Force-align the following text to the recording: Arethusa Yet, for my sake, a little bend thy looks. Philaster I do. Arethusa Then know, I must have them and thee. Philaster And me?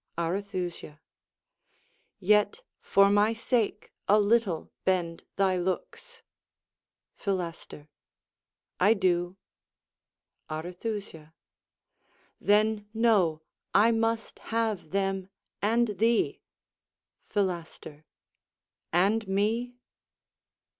Arethusa 0.17 0.99
Yet, 2.19 2.63
for 2.81 3.11
my 3.11 3.33
sake, 3.33 3.93
a 4.07 4.19
little 4.19 4.71
bend 4.83 5.23
thy 5.35 5.57
looks. 5.57 6.23
Philaster 7.15 7.87
I 8.79 8.95
do. 8.95 9.37
Arethusa 10.49 11.33
Then 12.39 12.89
know, 12.95 13.43
I 13.75 13.91
must 13.91 14.39
have 14.49 14.89
them 14.89 15.29
and 15.61 15.89
thee. 15.99 16.41
Philaster 17.29 18.03
And 18.91 19.27
me? 19.27 19.75